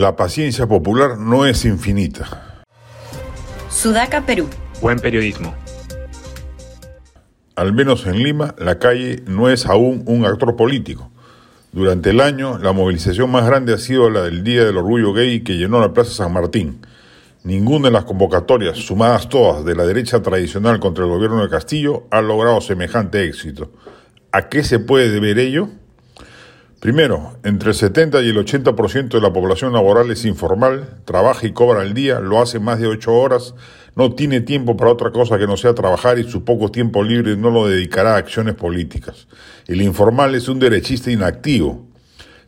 [0.00, 2.62] La paciencia popular no es infinita.
[3.68, 4.48] Sudaca, Perú.
[4.80, 5.54] Buen periodismo.
[7.54, 11.10] Al menos en Lima, la calle no es aún un actor político.
[11.72, 15.42] Durante el año, la movilización más grande ha sido la del Día del Orgullo Gay
[15.42, 16.80] que llenó la Plaza San Martín.
[17.44, 22.04] Ninguna de las convocatorias, sumadas todas de la derecha tradicional contra el gobierno de Castillo,
[22.10, 23.70] ha logrado semejante éxito.
[24.32, 25.68] ¿A qué se puede deber ello?
[26.80, 31.52] Primero, entre el 70 y el 80% de la población laboral es informal, trabaja y
[31.52, 33.54] cobra al día, lo hace más de ocho horas,
[33.96, 37.36] no tiene tiempo para otra cosa que no sea trabajar y su poco tiempo libre
[37.36, 39.28] no lo dedicará a acciones políticas.
[39.66, 41.86] El informal es un derechista inactivo.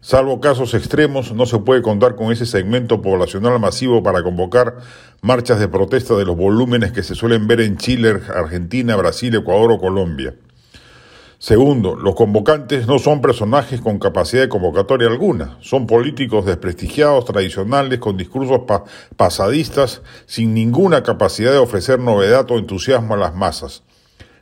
[0.00, 4.78] Salvo casos extremos, no se puede contar con ese segmento poblacional masivo para convocar
[5.20, 9.72] marchas de protesta de los volúmenes que se suelen ver en Chile, Argentina, Brasil, Ecuador
[9.72, 10.34] o Colombia.
[11.42, 17.98] Segundo, los convocantes no son personajes con capacidad de convocatoria alguna, son políticos desprestigiados, tradicionales,
[17.98, 18.60] con discursos
[19.16, 23.82] pasadistas, sin ninguna capacidad de ofrecer novedad o entusiasmo a las masas.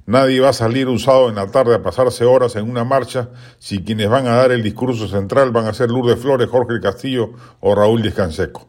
[0.05, 3.31] Nadie va a salir un sábado en la tarde a pasarse horas en una marcha
[3.59, 7.31] si quienes van a dar el discurso central van a ser Lourdes Flores, Jorge Castillo
[7.61, 8.69] o Raúl Descanseco.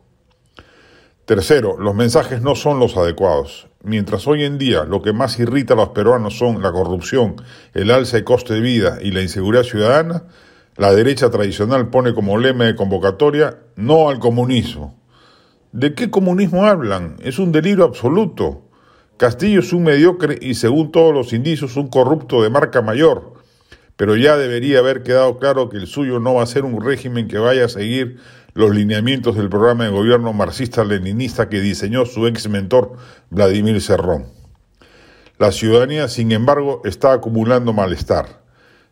[1.25, 3.67] Tercero, los mensajes no son los adecuados.
[3.83, 7.37] Mientras hoy en día lo que más irrita a los peruanos son la corrupción,
[7.73, 10.25] el alza de coste de vida y la inseguridad ciudadana,
[10.77, 15.01] la derecha tradicional pone como lema de convocatoria no al comunismo.
[15.71, 17.15] ¿De qué comunismo hablan?
[17.21, 18.69] Es un delirio absoluto.
[19.17, 23.33] Castillo es un mediocre y según todos los indicios un corrupto de marca mayor.
[23.95, 27.27] Pero ya debería haber quedado claro que el suyo no va a ser un régimen
[27.27, 28.19] que vaya a seguir
[28.53, 32.93] los lineamientos del programa de gobierno marxista-leninista que diseñó su ex mentor
[33.29, 34.25] Vladimir Serrón.
[35.37, 38.41] La ciudadanía, sin embargo, está acumulando malestar.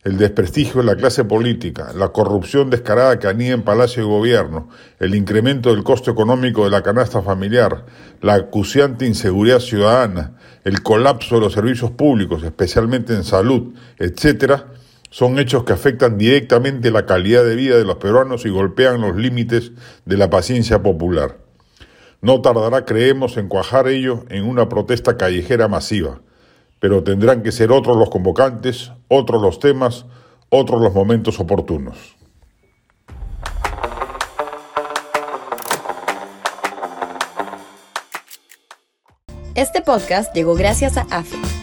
[0.03, 4.69] El desprestigio de la clase política, la corrupción descarada que anida en Palacio de Gobierno,
[4.98, 7.86] el incremento del costo económico de la canasta familiar,
[8.22, 14.68] la acuciante inseguridad ciudadana, el colapso de los servicios públicos, especialmente en salud, etcétera,
[15.09, 19.16] son hechos que afectan directamente la calidad de vida de los peruanos y golpean los
[19.16, 19.72] límites
[20.06, 21.38] de la paciencia popular.
[22.22, 26.22] No tardará, creemos, en cuajar ello en una protesta callejera masiva,
[26.80, 30.06] pero tendrán que ser otros los convocantes, otros los temas,
[30.50, 32.16] otros los momentos oportunos.
[39.56, 41.38] Este podcast llegó gracias a AFE,